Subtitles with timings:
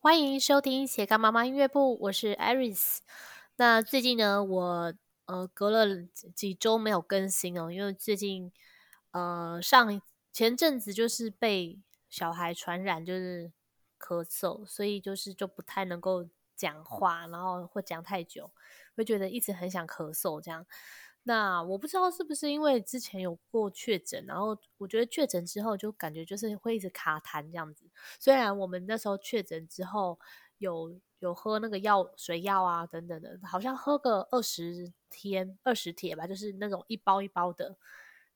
[0.00, 2.98] 欢迎收听斜杠妈妈音乐部，我是 Aris。
[3.56, 4.94] 那最近呢，我
[5.26, 6.04] 呃隔了
[6.36, 8.52] 几周没有更新哦，因为最近
[9.10, 10.00] 呃上
[10.32, 13.50] 前阵子就是被小孩传染，就是
[13.98, 18.52] 咳嗽，所以就是就不太能够讲话，然后会讲太久，
[18.96, 20.64] 会觉得一直很想咳嗽这样。
[21.28, 27.84] 那我不知道是不是因为之前有过确诊，然后我觉得确诊之后就感觉就是会一直卡痰这样子。
[28.18, 30.18] 虽然我们那时候确诊之后
[30.56, 37.76] 有有喝那个药水药啊等等的，好像喝个二十天二十帖吧，就是那种一包一包的，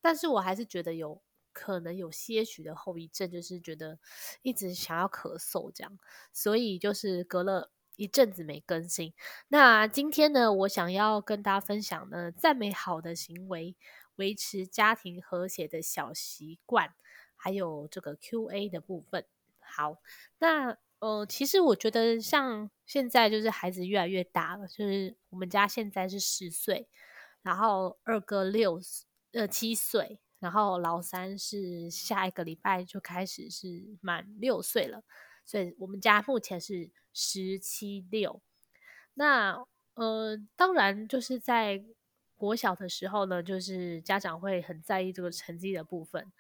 [0.03, 1.23] 但是我还是觉得有
[1.55, 3.99] 可能有些许的后遗症，就是觉得
[4.43, 5.99] 一直想要咳嗽这样，
[6.31, 7.71] 所以就是隔了。
[8.03, 9.15] 一阵子没更新，
[9.47, 13.77] 那今天呢，我想要跟大家分享呢，赞美好的行为，
[14.17, 16.93] 维持家庭和谐的小习惯，
[17.37, 19.25] 还有这个 Q&A 的部分。
[19.61, 19.99] 好，
[20.41, 26.89] 那呃，其实我觉得像现在就是孩子越来越大了，就是我们家现在是十岁，
[27.43, 28.81] 然后二哥六
[29.31, 35.05] 呃七岁，然后老三是下一个礼拜就开始是满六岁了，
[35.45, 36.91] 所以我们家目前是。
[37.15, 38.41] 十七六，
[39.13, 39.63] 那
[39.93, 41.85] 呃，当然就是在
[42.39, 46.33] 国小的时候呢，就是家长会很在意这个成绩的部分。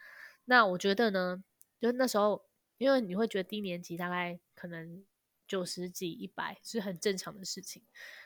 [0.46, 1.44] 那我觉得呢，
[1.78, 2.46] 就那时候，
[2.78, 5.04] 因为你会觉得低年级大概可能
[5.46, 7.82] 九十几、一百是很正常的事情，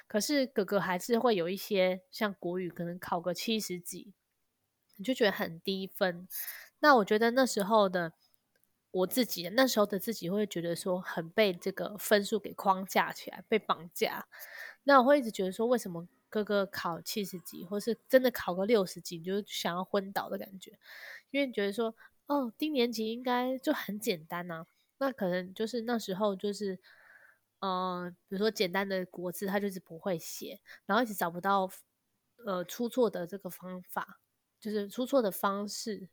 [0.07, 4.15] 可是哥哥还是会有一些像国语可能考个七十几，
[4.95, 6.29] 你就觉得很低分。
[6.79, 8.13] 那我觉得那时候的。
[8.97, 14.27] 我自己那时候的自己会觉得说很被这个分数给框架起来，被绑架。
[14.85, 20.79] 那我会一直觉得说，为什么哥哥考七十几，或是真的考个六十几，就想要昏倒的感觉？
[21.31, 21.95] 因为觉得说，
[22.27, 24.67] 哦，低年级应该就很简单啊。
[24.97, 26.79] 那可能就是那时候就是，
[27.59, 31.71] 呃，比如说简单的国字，他就是不会写，然后一直找不到
[32.47, 34.21] 呃出错的这个方法，
[34.59, 36.09] 就是出错的方式。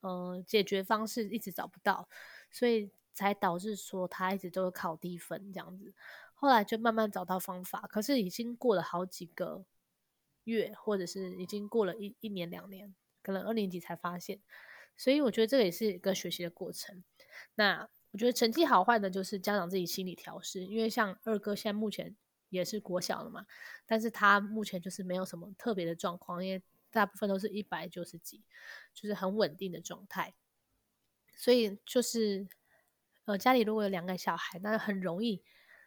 [0.00, 2.08] 呃，解决方式一直找不到，
[2.50, 5.92] 所以才导致说他一直都是考低分这样子。
[6.34, 9.66] 后来就慢慢找到方法，可是已经过了好几个
[10.44, 14.40] 月，或者是已经过了一一年两年，可能二年级才发现。
[14.96, 17.04] 所以我觉得这个也是一个学习的过程。
[17.56, 20.64] 那我觉得成绩好坏呢，就是家长自己心理调试。
[20.64, 22.16] 因为像二哥现在目前
[22.48, 23.44] 也是国小了嘛，
[23.84, 26.62] 但是他目前就是没有什么特别的状况，因为。
[26.90, 28.44] 大部分都是一百九十几，
[28.92, 30.34] 就是很稳定的状态。
[31.36, 32.46] 所以就是，
[33.24, 35.42] 呃，家里如果有两个小孩，那很容易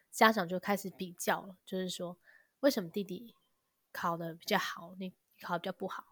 [0.09, 2.17] 家长就开始比较了，就是说，
[2.61, 3.35] 为什么弟弟
[3.91, 6.05] 考得比较好，你考得比较不好？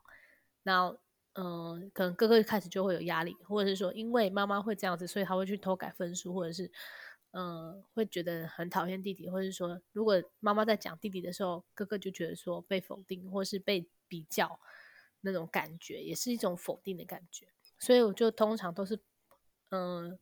[0.62, 1.00] 然后，
[1.34, 6.72] 嗯、可能哥哥一开始就会有压力，或者是说，因为妈妈会这样子，所以他会去偷改分数，或者是，
[7.32, 14.60] 嗯、会觉得很讨厌弟弟，或者是说，如果妈妈在讲弟弟的时候，哥哥就觉得说被否定，或是被比较。
[15.22, 17.48] 那种感觉也是一种否定的感觉，
[17.80, 19.00] 所以我就通常都是，
[19.70, 20.18] 嗯，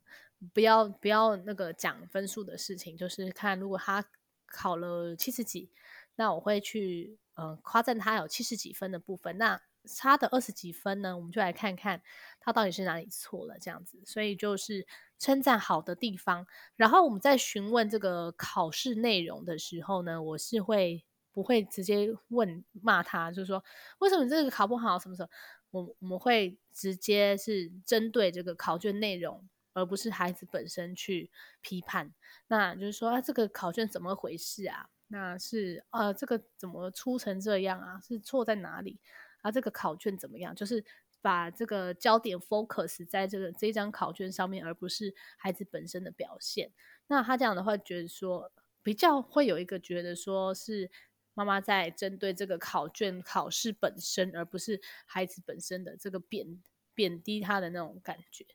[0.53, 4.05] 不要不要那个讲分数的事情，就是看如果他
[4.45, 5.71] 考了七十几，
[6.15, 12.01] 那我会去嗯夸赞他有七十几分的部分，那差的二十几分呢，我们就来看看
[12.39, 14.85] 他到底是哪里错了这样子，所以就是
[15.17, 16.45] 称赞好的地方，
[16.75, 21.05] 然后我们在询问这个考试内容的时候呢，我是会。
[21.39, 23.63] 不会直接问骂他，就是说
[23.99, 24.99] 为什么这个考不好？
[24.99, 25.29] 什么什么？
[25.71, 32.13] 我我们会直接是针对这个考卷内容，而不是孩子本身去批判。
[32.47, 34.89] 那就是说啊，这个考卷怎么回事啊？
[35.07, 38.01] 那是啊，这个怎么出成这样啊？
[38.05, 38.99] 是错在哪里？
[39.41, 40.53] 啊，这个考卷怎么样？
[40.53, 40.83] 就是
[41.21, 46.73] 把这个焦点 focus 在这个这张考卷上面，而不是孩子本身的表现。
[47.07, 48.51] 那他这样的话，觉得说
[48.83, 50.91] 比较会有一个觉得说是。
[51.39, 56.61] 妈妈在针对这个考卷考试本身，而不是孩子本身的这个贬
[56.93, 58.45] 贬低他的那种感觉。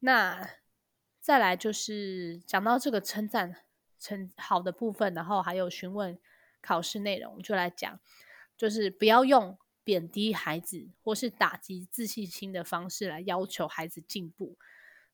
[0.00, 0.50] 那
[1.18, 3.56] 再来就是讲到这个称赞
[3.98, 6.18] 称好的部分，然后还有询问
[6.60, 7.98] 考试内容，就来讲，
[8.54, 14.58] 就是不要用贬低孩子或是打击自信心的方式来要求孩子进步。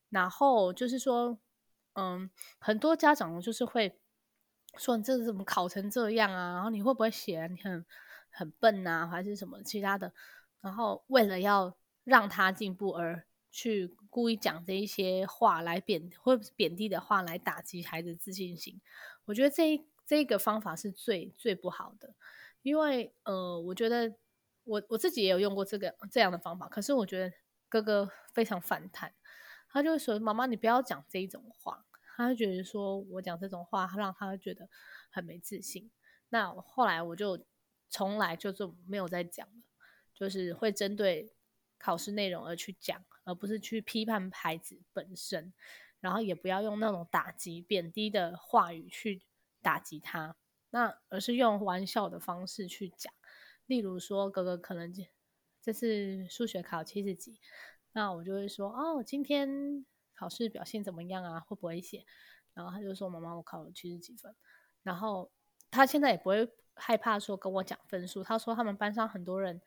[0.09, 1.39] 然后就是说，
[1.93, 2.29] 嗯，
[2.59, 3.97] 很多家长就是会。
[4.77, 6.53] 说你这是怎么考成这样啊？
[6.53, 7.47] 然后你会不会写？
[7.47, 7.85] 你很
[8.29, 10.13] 很笨啊，还是什么其他的？
[10.61, 18.79] 然后为了要让他进步而去故意讲这一些话来贬或贬低的话来打击孩子自信心。
[19.25, 22.13] 我觉得这这一个方法是最最不好的，
[22.61, 24.13] 因为呃，我觉得
[24.63, 27.35] 我我自己也有用过这个这样的方法，可是我觉得
[27.67, 29.13] 哥哥非常反弹，
[29.69, 31.85] 他就会说：“妈妈，你不要讲这一种话。”
[32.27, 34.67] 他觉得说我讲这种话，让他觉得
[35.09, 35.91] 很没自信。
[36.29, 37.45] 那后来我就
[37.89, 39.63] 从来就是没有再讲了，
[40.13, 41.33] 就是会针对
[41.77, 45.53] 考试内容而去讲，而不是去批判孩子本身，
[45.99, 49.23] 然后也不要用那种打击、贬低的话语去
[49.61, 50.35] 打击他，
[50.69, 53.13] 那而是用玩笑的方式去讲。
[53.65, 54.93] 例如说，哥哥可能
[55.61, 57.39] 这次数学考七十几，
[57.93, 59.85] 那我就会说，哦，今天
[60.21, 61.39] 考试表现怎么样啊？
[61.39, 62.05] 会不会写？
[62.53, 64.35] 然后他就说，妈妈，我考了七十几分。
[64.83, 65.31] 然后
[65.71, 68.23] 他现在也不会害怕说跟我讲分数。
[68.23, 69.59] 他说他们班上很多人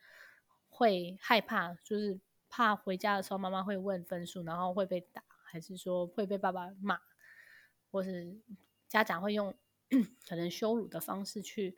[0.69, 2.17] 会害怕，就是
[2.47, 7.01] 怕回家的时候妈妈会问分数，然后会被打，还是说会被爸爸骂，
[7.91, 8.39] 或是
[8.87, 9.53] 家长会用
[10.25, 11.77] 可能羞辱的方式去。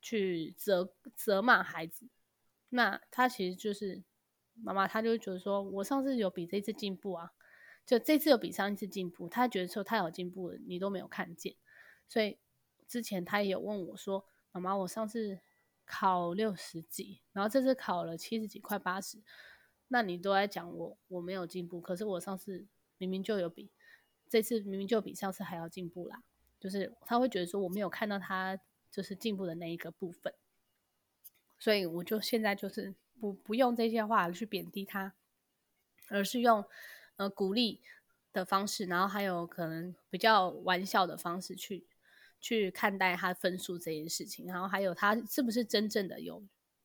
[0.00, 2.08] 去责责骂孩子，
[2.68, 4.04] 那他其实就是
[4.54, 7.32] 妈妈，他就觉得说，我上次有比这次进步啊，
[7.88, 11.54] 就这次有比上一次进步，他觉得说他有进步了，你都没有看见，
[12.06, 12.36] 所以
[12.86, 15.40] 之前他也有问我说，妈妈，我上次
[15.86, 19.16] 考六十几，然后这次考了七十几，快八十，
[19.88, 22.66] 那你都在讲我我没有进步，可是我上次
[22.98, 23.70] 明明就有比，
[24.28, 26.22] 这次明明就比上次还要进步啦，
[26.60, 28.60] 就是他会觉得说我没有看到他。
[28.90, 30.32] 就是进步的那一个部分，
[31.58, 35.12] 所以我就现在就是不不用这些话去贬低他，
[36.08, 36.64] 而是用
[37.18, 37.82] 呃鼓励
[38.32, 41.86] 的方式，然后还有可能比较玩笑的方式去
[42.40, 46.42] 去看待他分数这件事情，然后还有他是不是真正的有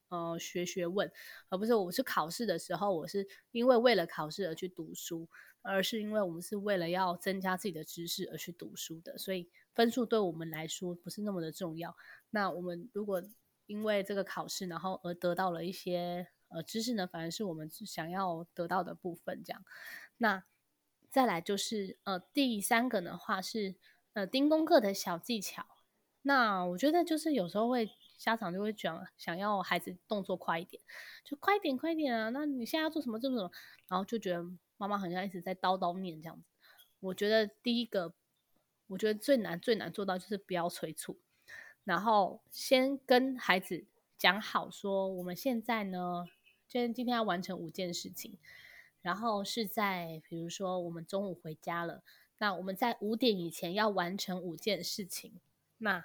[0.10, 1.10] 呃学学问，
[1.48, 5.30] 而不是我是考试的时候，我是因为为了考试而去读书，
[5.62, 9.50] 而是因为我们是为了要增加自己的知识而去读书的，所以。
[9.76, 11.98] 分数对我们来说不是那么的重要。
[12.30, 13.24] 那我们如果
[13.66, 19.42] 因为这个考试，然后而得到了一些呃知识呢，反而是我们想要得到的部分。
[19.44, 19.66] 这样，
[20.24, 20.46] 那
[21.10, 23.76] 再来就是呃第三个的话是
[24.14, 25.66] 呃盯功课的小技巧。
[26.22, 30.82] 那我觉得就是有时候会家长就会讲想要孩子动作快一点，
[31.26, 32.30] 就快点快点啊！
[32.30, 33.52] 那你现在要做什么做什么？
[33.90, 34.46] 然后就觉得
[34.78, 36.44] 妈妈好像一直在叨叨念这样子。
[37.02, 38.14] 我觉得第一个。
[38.88, 41.18] 我觉得最难最难做到就是不要催促，
[41.84, 43.86] 然后先跟孩子
[44.18, 46.26] 讲好说，我们现在呢，
[46.68, 48.38] 就今天要完成五件事情，
[49.04, 52.02] 然后是在比如说我们中午回家了，
[52.40, 55.40] 那我们在五点以前要完成五件事情，
[55.78, 56.04] 那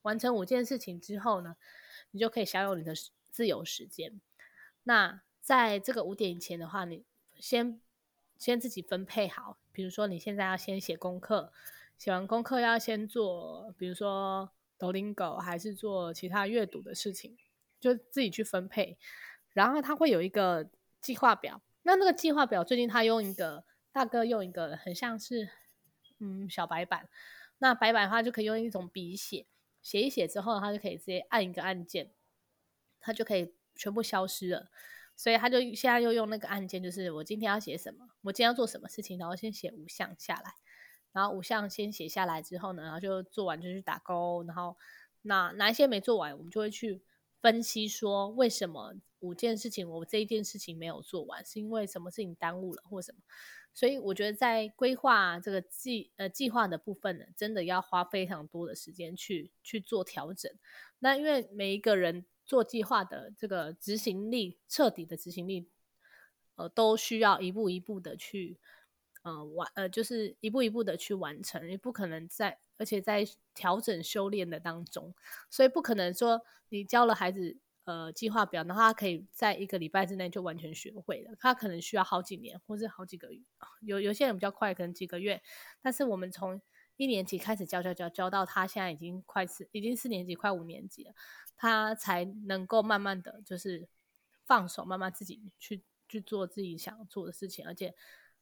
[0.00, 1.56] 完成五件事情之后呢，
[2.12, 2.94] 你就可以享有你的
[3.28, 4.20] 自由时间。
[4.84, 7.04] 那在这个五点以前的话，你
[7.38, 7.80] 先
[8.38, 11.52] 先自己分配好，比如说你现在要先写功课。
[11.98, 17.36] 写完功课要先做，比如说 Duolingo 还是做其他阅读的事情，
[17.78, 18.98] 就自己去分配。
[19.52, 20.68] 然后他会有一个
[21.00, 25.48] 计划表，那那个计划表最近他用一个大哥用一个很像是
[26.18, 27.08] 嗯小白板，
[27.58, 29.46] 那白板的话就可以用一种笔写，
[29.82, 32.12] 写一写之后他就可以直接按一个按键，
[33.00, 34.70] 他就可以全部消失了。
[35.14, 40.54] 所以他就现在又用那个按键，就是我今天要写什么，我今天要做什么事情，然后先写五项下来。
[41.12, 44.42] 然后五项先写下来之后呢，然后就做完就去打勾。
[44.44, 44.74] 然后
[45.20, 47.02] 那哪一些没做完，我们就会去
[47.42, 53.20] 分析说，为什么五件事情我这一件事情没有做完，是因为什么事情耽误了或什么。
[53.74, 60.52] 所以我觉得在规划这个计呃计划的部分呢，真的要花非常多的时间去去做调整。
[60.98, 65.70] 那因为每一个人做计划的这个执行力，彻底的执行力，
[66.56, 68.58] 呃，都需要一步一步的去。
[69.24, 75.14] 呃，完呃，就是一步一步的去完成，也不可能在，而且在调整修炼的当中，
[75.48, 83.40] 所以不可能说你教了孩子呃计划表，然后他可以在一个礼拜之内就完全学会了，他可能需要好几年或是好几个月，
[83.80, 85.42] 有有些人比较快，可能几个月，
[85.80, 86.60] 但是我们从
[86.96, 91.14] 一年级开始教教教教到他现在已经快四，已经四年级快五年级了，
[91.56, 93.88] 他才能够慢慢的就是
[94.44, 97.94] 放手，慢慢自己去去做自己想做的事情，而且。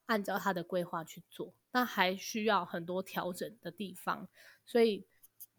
[0.06, 4.28] 按照他的规划去做，那还需要很多调整的地方，
[4.66, 5.06] 所以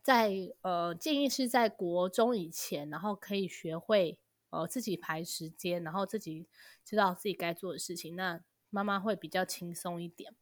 [0.02, 0.32] 在
[0.62, 6.48] 呃建议是在国中以前，然后可以学会呃自己排时间，然后自己
[6.84, 10.36] 知道自己该做的事情，那妈妈会比较轻松一点。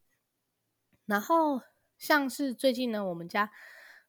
[1.06, 1.62] 然后
[1.98, 3.50] 像是最近呢，我们家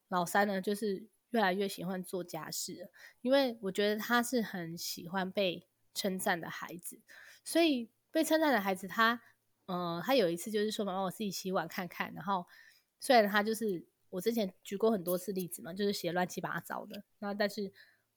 [0.08, 2.90] 老三呢，就是越来越喜欢做家事，
[3.20, 7.00] 因为我觉得他是很喜欢被称赞的孩子，
[7.44, 9.22] 所以被称赞的孩子他。
[9.66, 12.12] 嗯、呃，他有一次就是说，妈妈，我自己洗碗看看。
[12.14, 12.44] 然后
[12.98, 17.02] 虽然他就是我之前举过很多次例子嘛，就是写乱七八糟的。
[17.18, 17.72] 那但是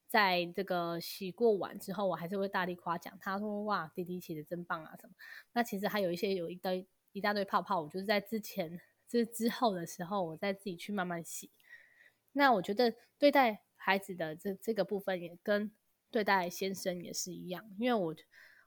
[0.08, 5.14] 在这个洗过碗之后，我还是会大力夸奖他说：“哇，弟弟洗的真棒啊！”什么？
[5.54, 11.50] 那其实还有一些有一堆一大堆泡泡，我就是在之前这之后的时候，我再自己去慢慢洗。
[12.34, 15.72] 那我觉得对待孩子的这这个部分，也跟
[16.12, 18.16] 对待先生也是一样，因为我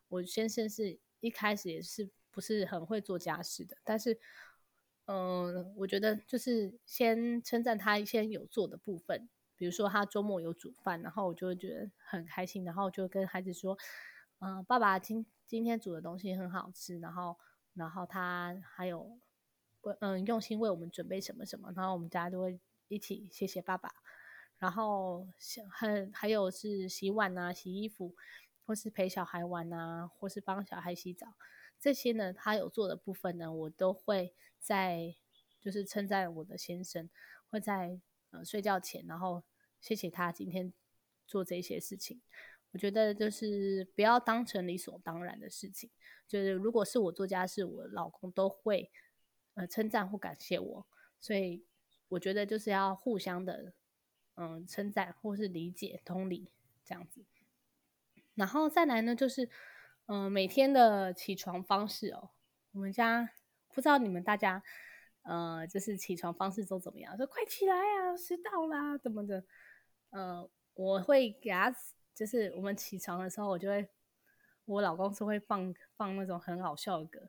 [0.08, 4.18] 我先生是一开始也是不是很会做家事的，但是，
[5.08, 13.76] 嗯、我觉得就是先称赞他一些有做的部分，比如说他周末有煮饭，然后我就会觉得很开心，然后就跟孩子说，
[14.40, 17.36] 嗯、爸爸今今天煮的东西很好吃，然后
[17.74, 19.18] 然后他还有，
[20.00, 22.60] 嗯，用心为我们准备什么什么，然后我们家都会。
[22.90, 23.90] 一起谢谢爸爸，
[24.56, 25.28] 然后
[25.70, 28.14] 还还有是洗碗啊、洗衣服，
[28.64, 31.26] 或是陪小孩玩啊，或是帮小孩洗澡，
[31.80, 35.14] 这些呢，他有做的部分呢，我都会在
[35.60, 37.08] 就是称赞我的先生，
[37.48, 39.42] 会在呃睡觉前，然后
[39.80, 40.72] 谢谢他今天
[41.26, 42.20] 做这些事情。
[42.72, 45.90] 我觉得就是不要当成理所当然的事情，
[46.26, 48.90] 就是如果是我做家事，我老公都会
[49.54, 50.86] 呃称赞或感谢我，
[51.20, 51.64] 所以。
[52.10, 53.74] 我觉得就是要互相的，
[54.36, 56.50] 嗯，称赞或是理解、同理
[56.82, 57.22] 这样子。
[58.34, 59.50] 然后再来呢，就是，
[60.10, 62.30] 嗯，每天的起床方式哦。
[62.72, 63.28] 我们家
[63.74, 64.62] 不知道你们大家，
[65.20, 67.14] 呃，就是起床方式都怎么样？
[67.14, 69.44] 说快起来啊，迟到啦，怎么的？
[70.08, 71.70] 呃，我会给他，
[72.14, 73.86] 就是我们起床的时候，我就会，
[74.64, 77.28] 我老公是会放放那种很好笑的歌，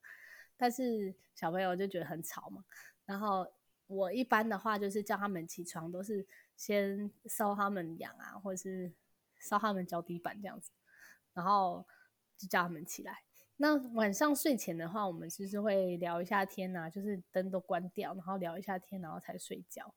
[0.55, 2.63] 但是小朋友就觉得很吵嘛，
[3.05, 3.45] 然后。
[3.87, 6.23] 我一般的话就是叫他们起床，都是
[6.55, 8.93] 先烧他们痒啊，或者是
[9.39, 10.69] 烧他们脚底板这样子，
[11.33, 11.83] 然后
[12.39, 13.17] 就叫他们起来。
[13.57, 19.93] 那晚上睡前的话，我们其实会聊一下天呐，就是灯都关掉，然后聊一下天，然后才睡觉。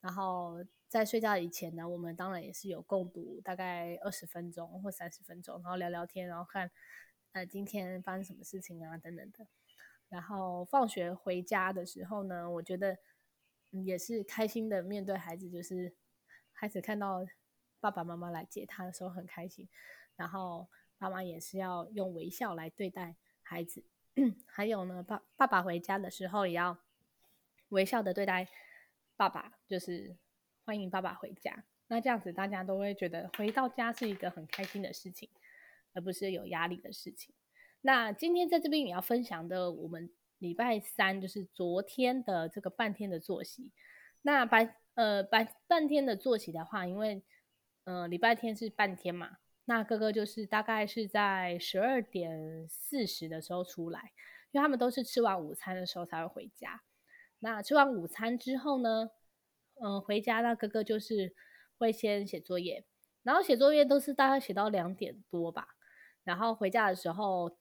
[0.00, 6.70] 然后在睡觉以前呢，我们当然也是有共读大概二十分钟或三十分钟，然后聊聊天，然后看
[7.32, 9.46] 呃今天发生什么事情啊等等的。
[10.08, 12.96] 然后放学回家的时候呢，我觉得。
[13.84, 15.96] 也是开心的面对孩子，就是
[16.52, 17.26] 孩子看到
[17.80, 19.68] 爸爸妈妈来接他的时候很开心，
[20.14, 23.84] 然后妈妈也是要用微笑来对待孩子。
[24.46, 26.78] 还有呢，爸爸爸回家的时候也要
[27.70, 28.48] 微笑的对待
[29.16, 30.16] 爸爸，就是
[30.64, 31.64] 欢迎爸爸回家。
[31.88, 35.28] 那这样子大家都会觉得回到家是一个很开心的事情，
[35.92, 37.34] 而不是有压力的事情。
[37.80, 40.10] 那今天在这边也要分享的我们。
[40.38, 43.72] 礼拜三就是昨天的这个半天的作息。
[44.20, 47.22] 那白呃白半天的作息的话，因为
[47.84, 54.12] 呃礼拜天是半天嘛，那哥哥就是大概是在十二点四十的时候出来，
[54.50, 56.82] 因为他们都是吃完午餐的时候才会回家。
[57.40, 59.10] 那吃完午餐之后呢，
[59.82, 61.34] 嗯、回家那哥哥就是
[61.78, 62.84] 会先写作业，
[63.22, 65.76] 然后写作业都是大概写到两点多吧，
[66.22, 67.56] 然后回家的时候。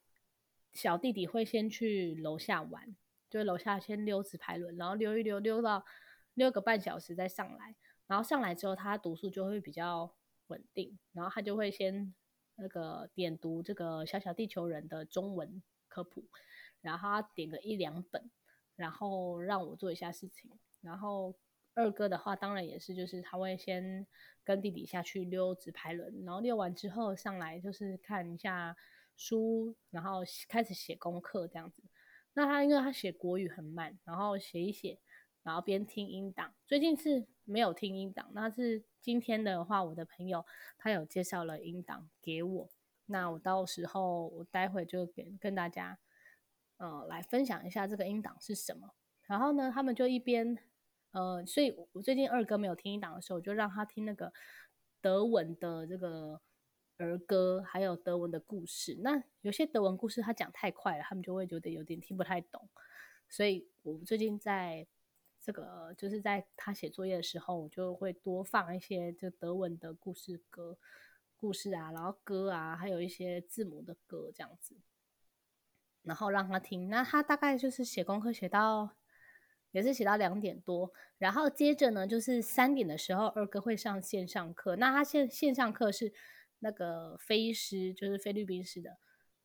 [0.74, 2.96] 小弟弟会先去楼下玩，
[3.30, 5.86] 就楼下先溜直排轮，然后溜一溜，溜到
[6.34, 7.76] 溜个半小时再上来。
[8.08, 10.12] 然后上来之后，他读书就会比较
[10.48, 12.14] 稳定，然后他就会先
[12.56, 16.26] 那个点读这个小小地球人的中文科普，
[16.82, 18.32] 然后他点个一两本，
[18.76, 20.52] 然后让我做一下事情。
[20.82, 21.36] 然后
[21.74, 24.06] 二哥的话，当然也是，就是他会先
[24.44, 28.76] 跟弟弟下去溜直排轮，然后溜完之后上来就是看一下。
[29.16, 31.84] 书，然后开始写功课这样子。
[32.34, 35.00] 那他因为他写国语很慢，然后写一写，
[35.44, 36.54] 然后边听音档。
[36.66, 40.46] 最近是没有听音档，那是今天的话，我的朋友
[40.78, 42.70] 他有介绍了音档给我。
[43.06, 46.00] 那我到时候我待会就跟跟大家，
[46.78, 48.96] 呃，来分享一下这个音档是什么。
[49.24, 50.58] 然后呢，他们就一边，
[51.12, 54.34] 呃，所以我最近二哥没有听音档的时候，我就让他听那个
[55.02, 56.42] 德文的这个。
[56.98, 62.70] 儿歌还有德文的故事，那有些德文故事他讲太快了，他们就会觉得有点听不太懂。
[63.28, 64.88] 所以我最近在
[65.44, 70.78] 这个就是在他写作业的时候，我就会多放一些这德文的故事歌、
[71.36, 74.78] 故事啊，然后歌啊，还有一些字母的歌这样子，
[76.02, 76.90] 然后让他听。
[76.90, 78.96] 那他大概就是写功课写到
[79.72, 84.78] 也是写到两点多，然后接着呢就是三点的时候，二哥会上线上课。
[84.78, 86.14] 那他线线上课是。
[86.66, 88.98] 那个菲师就是菲律宾式的，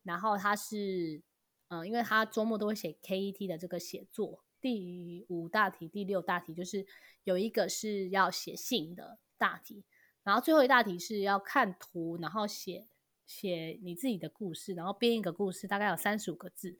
[0.03, 1.21] 然后他是，
[1.67, 6.85] 嗯，因为他周末都会写 KET 的这个写作，第五大题、第六大题就是
[7.23, 9.83] 有一个是要写信的大题，
[10.23, 12.87] 然后最后一大题是要看图，然后写
[13.25, 16.77] 写你自己的故事，然后编一个故事，大概有三十五个字，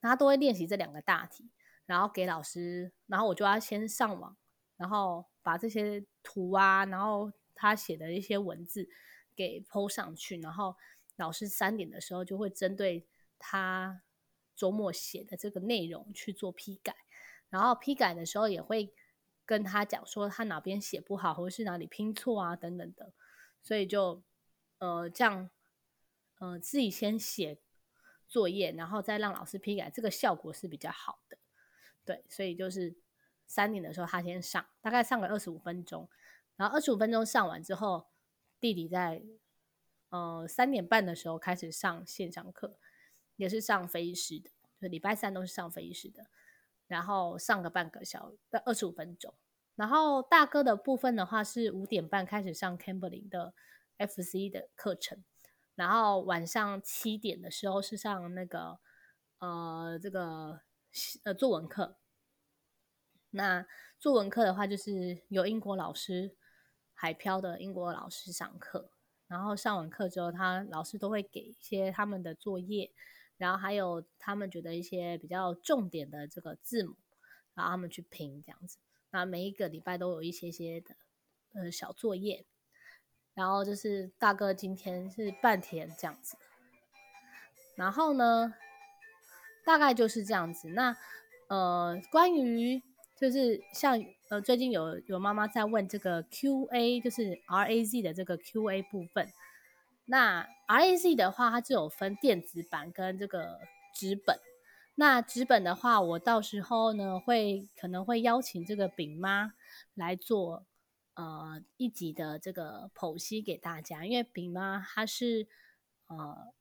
[0.00, 1.48] 他都会练习这两个大题，
[1.86, 4.36] 然后给老师，然后我就要先上网，
[4.76, 8.88] 然后把这些图啊，然后他写的一些文字。
[9.34, 10.76] 给 PO 上去，然后
[11.16, 13.06] 老师三点的时候就会针对
[13.38, 14.02] 他
[14.54, 16.94] 周末写的这个内容去做批改，
[17.52, 18.94] 然后批改的时候也会
[19.44, 23.12] 跟他讲说他哪边写不好，或者是哪里拼错啊等等的，
[23.62, 24.22] 所以就
[24.78, 25.50] 呃这样
[26.38, 27.58] 呃自己先写
[28.26, 31.36] 作业，然后再让老师批改，这个效果是比较好的。
[32.06, 32.96] 对，所以就是
[33.46, 36.08] 三点的时候他先上，大概上个二十五分钟，
[36.56, 38.06] 然后二十五分钟上完之后，
[38.58, 39.22] 弟弟在
[40.08, 42.78] 呃三点半的时候开始上线上课，
[43.36, 46.26] 也是上非一式的，就礼拜三都是上非一式的，
[46.92, 49.34] 然后上个半个小时的二十五分钟，
[49.74, 53.54] 然后大哥的部分的话是五点半开始上 Cambly 的
[53.96, 55.24] FC 的课程，
[55.74, 58.78] 然后晚上七点的时候是上那个
[59.38, 60.60] 呃这个。
[61.24, 61.96] 呃，作文课。
[63.30, 63.66] 那
[63.98, 66.36] 作文课的话，就是有英国老师
[66.92, 68.90] 海漂的英国老师上课。
[69.26, 72.92] 然后上完课之后，他老师都会给一些他们的作业，
[73.42, 76.94] 然后还有他们觉得一些比较重点的这个字母，
[77.54, 78.78] 然后他们去拼这样子。
[79.10, 80.94] 那每一个礼拜都有一些些的
[81.52, 82.46] 呃小作业。
[83.34, 86.36] 然后就是大哥今天是半天这样子。
[87.74, 88.54] 然后呢，
[89.64, 90.68] 大概就是这样子。
[90.68, 90.96] 那
[91.48, 92.80] 呃，关于
[93.16, 99.32] 就是像呃，最近有有妈妈在问这个 QA，就是 RAZ 的这个 QA 部分。
[100.04, 103.60] 那 RAZ 的话，它就有分电子版跟这个
[103.94, 104.38] 纸本。
[104.94, 109.54] 那纸本的话，我到时候呢会可能会邀请这个饼妈
[109.94, 110.66] 来做
[111.14, 115.48] 呃一集的这个剖析给大家，因为饼妈她是
[116.08, 116.52] 呃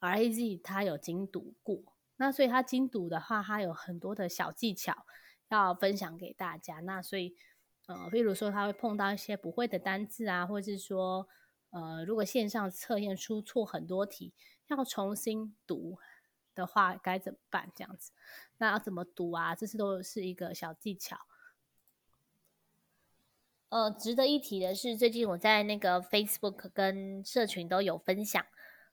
[0.00, 1.82] RAZ，她有精读过。
[2.16, 5.04] 那所以她精读的话，她有很多的小技巧
[5.48, 6.78] 要分享给大家。
[6.80, 7.34] 那所以，
[7.86, 11.26] 呃，比如说她会碰到一些不会的单字啊，或者是说，
[11.74, 14.32] 呃，如果线上测验出错很多题，
[14.68, 15.98] 要重新读
[16.54, 17.72] 的话，该怎么办？
[17.74, 18.12] 这样子，
[18.58, 19.56] 那要怎么读啊？
[19.56, 21.18] 这是都是一个小技巧。
[23.70, 28.46] 呃，值得一提的是，最近我在那个 Facebook 跟社群都有分享。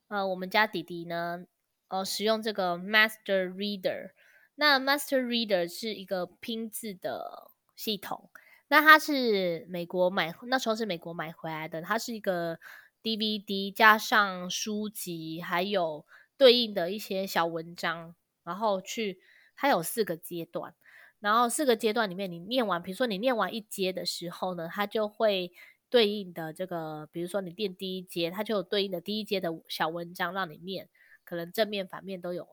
[0.08, 1.46] 呃，我们家弟弟呢。
[1.90, 4.12] 呃，使用这个 Master Reader，
[4.56, 8.32] 那 Master Reader 是一个拼字的系统。
[8.72, 11.82] 那它是美国买，那时候是美国买回来的。
[11.82, 12.58] 它是一个
[13.04, 16.06] DVD 加上书籍，还有
[16.38, 19.20] 对应的一些小文章，然后去
[19.58, 20.74] 它有四个阶段。
[21.20, 25.52] 然后四个阶段里面，你念完，比如说你念完一阶的时候呢，它就会
[25.90, 30.88] 对应的这个，比如说你念第一阶，它就有对应的第一阶的小文章让你念。
[31.26, 32.48] 可能正面反面都有，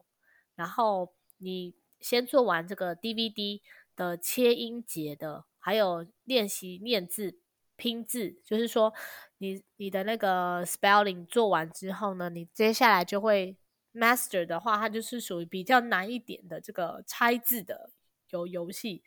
[0.57, 3.61] 然后你先做完这个 DVD
[3.95, 7.39] 的切音节的，还有练习念字
[7.77, 8.93] 拼字，就是说
[9.39, 13.57] 你你的那个 spelling 做完之后呢，你接下来就会
[13.93, 17.91] master 的话，它就是属于比较难一点的这个拆字的
[18.31, 19.03] 游游戏，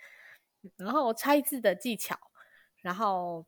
[0.78, 2.18] 然后拆字的技巧，
[2.82, 3.46] 然后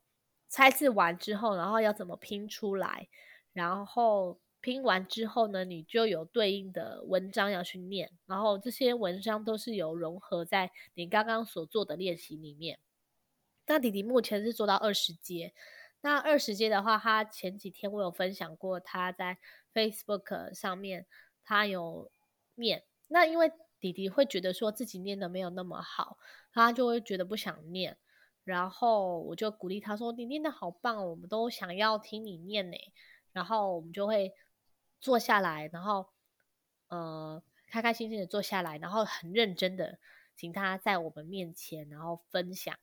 [0.49, 3.07] 拆字完之后，然后要怎么拼出来，
[3.53, 4.39] 然后。
[4.63, 12.79] 拼完之后呢，你就有对应的文章要去念，然后这些文章都是有融合在你刚刚所做的练习里面。
[13.65, 15.53] 那弟弟目前是做到二十阶，
[16.01, 19.37] 那二十阶的话，他前几天我有分享过，他在
[19.73, 21.05] Facebook 上面
[21.43, 22.11] 他有
[22.55, 22.83] 念。
[23.07, 26.17] 那因为弟弟会觉得说自己念的没有那么好，
[26.51, 27.97] 他就会觉得不想念，
[28.43, 32.77] 然后我就鼓励他说：“你念的好棒，我们都想要听你念呢。”
[33.31, 34.33] 然后我们就会。
[35.03, 36.07] 坐下来，然后，
[36.87, 39.99] 呃，开开心心的坐下来，然后很认真的
[40.33, 42.79] 请他在我们面前，然后分享，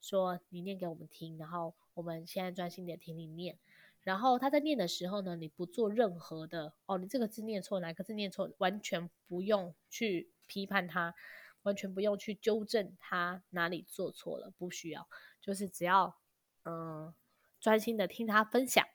[0.00, 3.58] 说你念给我们听，然后我们现在专心的听你念。
[4.02, 11.14] 然后他在念的时候呢，你不做任何的哦，你这个字念错，哪个字念错，完全不用去批判他，
[11.62, 15.08] 完全不用去纠正他哪里做错了，不需要，
[15.40, 16.16] 就是只要
[16.64, 17.14] 嗯、
[17.60, 18.86] 专心的听他分享，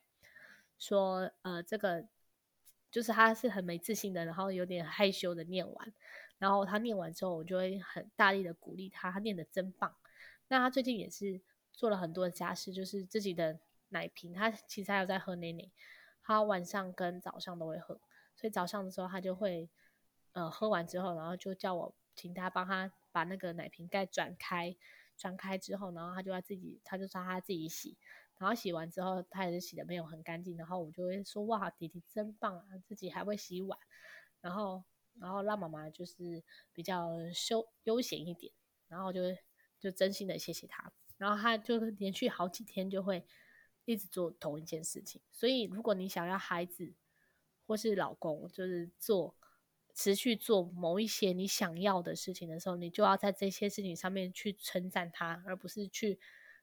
[0.78, 2.08] 说呃这个。
[2.92, 5.94] 就是他是很没自信的，然后有点害羞的念完，
[6.38, 9.96] 然后他念完之后，我就会很大力的鼓励他，他念的真棒。
[10.47, 15.71] 那他最近也是做了很多的家事，就是自己的奶瓶，他其实还有在喝奶奶，
[16.21, 17.99] 他晚上跟早上都会喝，
[18.36, 19.69] 所以早上的时候他就会，
[20.34, 24.75] 呃，喝完之后，然后就叫我请他帮他把那个奶瓶盖转开，
[25.17, 27.97] 转开之后，然后他就要自己，他就说他自己洗。
[28.39, 30.58] 然后洗完之后，他也是洗的没有很干净。
[30.58, 33.79] 然后我就会说：“哇，弟弟真棒啊，自己还会洗碗。”
[34.41, 34.84] 然后，
[35.19, 38.51] 然后让妈妈就是比较休悠闲一点。
[38.89, 39.21] 然后就
[39.84, 40.93] 就真心的谢谢他。
[41.17, 43.26] 然后他就连续好几天就会
[43.84, 45.22] 一直做同一件事情。
[45.32, 46.93] 所以，如果你想要孩子
[47.67, 49.36] 或是老公就是做
[49.93, 56.17] 持续做某一些你想要的事情的时候，你就要在这些事情上面去称赞他，而不是去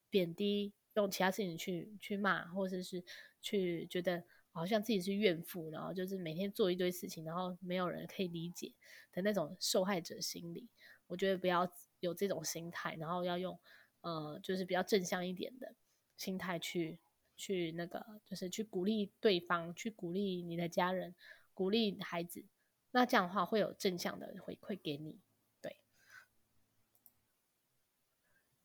[0.09, 3.05] 贬低，用其他事情去去骂，或者是
[3.41, 8.73] 去觉得好像自己是怨妇，然后就是每天做一堆事情，然后没有人可以理解
[9.13, 10.69] 的那种受害者心理。
[11.07, 13.59] 我觉得不要有这种心态，然后要用
[14.01, 15.75] 呃，就是比较正向一点的
[16.17, 16.99] 心态去
[17.37, 21.15] 去那个，就是去鼓励对方，去鼓励你的家人，
[21.55, 22.45] 鼓励孩子。
[22.91, 25.21] 那这样的话会有正向的回馈给你，
[25.63, 25.77] 对。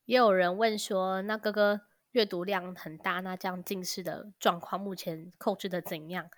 [0.06, 6.30] 也有人问说，那哥哥阅读量很大，那这样近视的状况目前控制的怎样？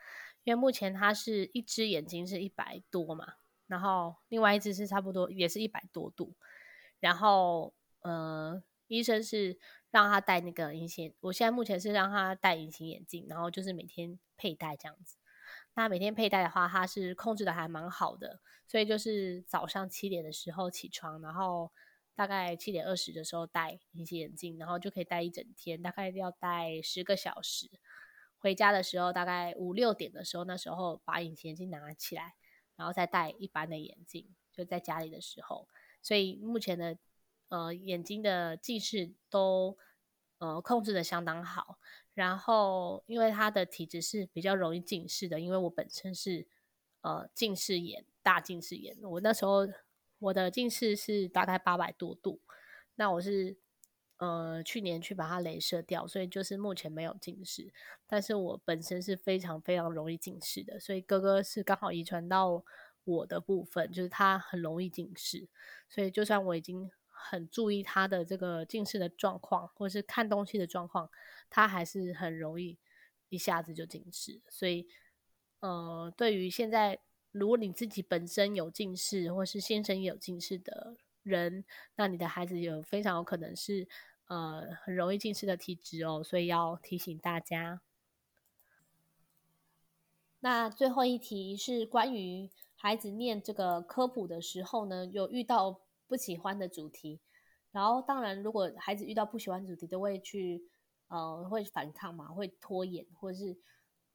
[0.43, 3.33] 因为目前他是一只眼睛是一百多嘛，
[3.67, 6.35] 然后另外一只是差不多也是一百多度，
[6.99, 9.57] 然后呃，医生是
[9.91, 15.17] 让他戴那个隐形，我现在目前是让他戴隐形眼镜，然后就是每天佩戴这样子。
[15.75, 21.71] 那每天佩戴的话，他是控制的还蛮好的，所以就是早上七点的时候起床，然后
[22.15, 27.69] 大概七点二十的时候戴隐形眼镜，然后就可以戴一整天，大概要戴十个小时。
[28.39, 32.35] 回家的时候大概五六点的时候，那时候把隐形眼镜拿起来，
[32.75, 35.67] 然后再戴一般的眼镜，就在家里的时候。
[36.07, 36.97] 所以目前的
[37.49, 39.77] 呃眼睛的近视都
[40.37, 41.79] 呃控制的相当好。
[42.13, 46.47] 然后，因为他的体质是比较容易近视的，因为我本身是
[47.01, 48.95] 呃近视眼，大近视眼。
[49.01, 49.67] 我那时候
[50.19, 52.39] 我的近视是大概八百多度，
[52.95, 53.57] 那我是
[54.15, 57.73] 呃去年去把它镭射掉，所以就是目前没有近视。
[58.07, 62.63] 但是我本身是非常非常容易近视的，所以哥哥是刚好遗传到
[63.15, 65.47] 我的部分，就是他很容易近视，
[65.89, 66.89] 所以就算我已经。
[67.19, 71.09] 很注意他的这个近视的状况，或是看东西的状况，
[71.49, 72.77] 他还是很容易
[73.29, 74.39] 一下子就近视。
[74.47, 74.87] 所以，
[75.59, 76.99] 呃，对于现在
[77.31, 81.65] 如果你自己本身有近视，或是先生也有近视的人，
[81.95, 83.87] 那你的孩子有非常有可能是
[84.27, 87.81] 呃很容易近视的体质哦，所以要提醒大家。
[90.39, 95.81] 那最后一题是关于孩子念这个科普的时候呢，有遇到。
[96.09, 97.19] 不喜欢的主题，
[97.69, 100.63] 然后当然，如果孩子遇到不喜欢主题，都会去
[101.09, 103.57] 呃会反抗嘛，会拖延，或者是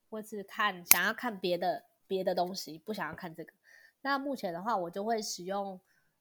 [0.08, 3.52] 或是看想要看别的别的东西，不想要看这个。
[4.00, 5.78] 那目前的话，我就会使用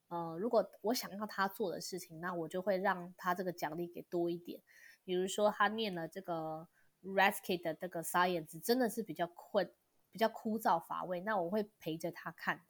[0.10, 4.60] 呃，如果我想要他做的事情，那我就会让他这个奖励给多一点。
[5.06, 6.67] 比如说他念了这个
[7.01, 9.71] Rescue 的这个 Science，真的是比较困，
[10.12, 12.65] 比较枯燥乏味，那我会陪着他看。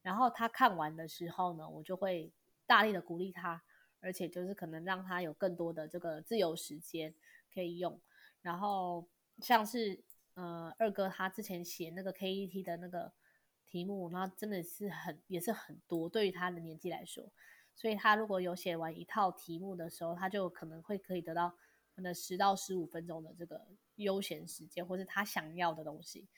[0.00, 2.32] 然后他看完的时候呢，我就会
[2.66, 3.62] 大力的鼓励他，
[4.00, 7.14] 而且就是可能让他有更多的这个自由时间
[7.52, 8.00] 可以用。
[8.40, 9.08] 然后
[9.40, 10.02] 像是
[10.34, 13.12] 呃二哥他之前写那个 KET 的那个
[13.66, 17.30] 题目，然后真的是很也是很多，对于他的年纪来说，
[17.74, 21.52] 所以他如果有写完一套题目的时候，他就可能会可以得到
[21.94, 26.28] 可能十到十五分钟的这个悠闲时间，或是他想要的东西。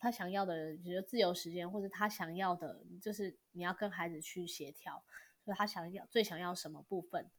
[0.00, 5.04] 他想要的，比如自由时间，或者他想要的，就是你要跟孩子去协调，
[5.44, 7.30] 说他想要最想要什么部分。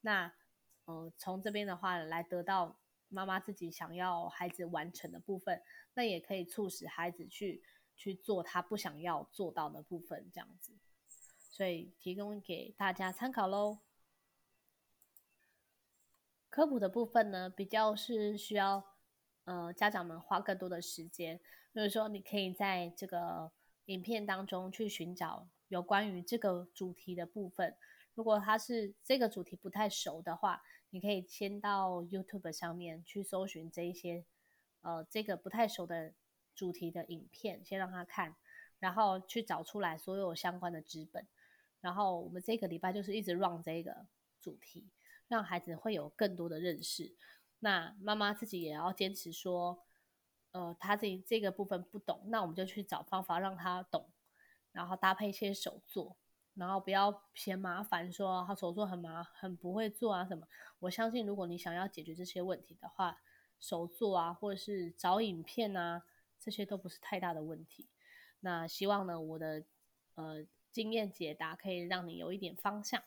[0.00, 0.34] 那，
[0.84, 5.62] 呃，从这边的话来得到妈妈自己想要孩子完成的部分，
[5.94, 7.62] 那也可以促使孩子去
[7.94, 10.72] 去做他不想要做到的部分，这样子。
[11.50, 13.78] 所以提供给大家参考喽。
[16.48, 18.84] 科普的部分呢，比较是需要
[19.48, 21.40] 呃家长们花更多的时间。
[21.74, 23.50] 就是说，你可以在这个
[23.86, 27.76] 影片当中去寻找有关于这个主题的部分。
[28.14, 34.24] 如果他是这个主题不太熟的话，你可以先到 YouTube 上面去搜寻这一些
[34.80, 36.12] 呃这个不太熟的
[36.54, 38.34] 主题的影片，先让他看，
[38.80, 41.26] 然后去找出来所有相关的纸本。
[41.80, 44.06] 然后我们这个礼拜就是一直 run 这个
[44.40, 44.88] 主题，
[45.28, 47.14] 让孩子会有更多的认识。
[47.60, 49.84] 那妈妈自己也要坚持说。
[50.52, 54.08] 呃，他这这个部分不懂，那我们就去找方法让他懂，
[54.72, 56.16] 然后搭配一些手作，
[56.54, 60.48] 然后不要嫌麻烦，说他手作很麻很不会做啊什么。
[60.78, 63.20] 我相信，如果你想要解决这些问题的话，
[63.60, 66.02] 手作啊，或者是找影片啊，
[66.40, 67.86] 这些都不是太大的问题。
[68.40, 69.62] 那希望呢，我的
[70.14, 73.02] 呃经验解答可以让你有一点方向。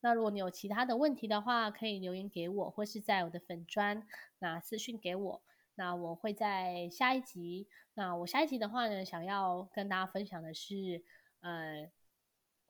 [0.00, 4.06] 那如果你有其他的问题的话，可以留言给我，或是在我的粉砖
[4.38, 5.42] 那私讯给我。
[5.74, 7.68] 那我会在下一集。
[7.94, 11.04] 那我下一集的话呢，想要跟大家分享的是，
[11.40, 11.90] 呃，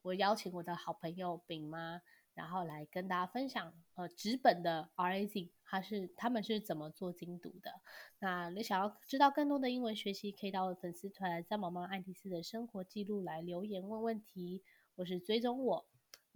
[0.02, 2.00] 我邀请我的好朋友饼妈，
[2.34, 7.80] 然后来跟大家分享，呃，直本的 Raz，他是他们是怎么做精读的。
[8.20, 14.62] 那你想要知道更多的英文学习，可以到粉丝团在毛毛爱迪丝的生活记录来留言问问题，
[14.96, 15.88] 或是追踪我。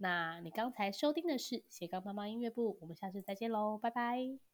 [0.03, 4.52] 那你刚才收听的是斜杠妈妈音乐部我们下次再见喽拜拜。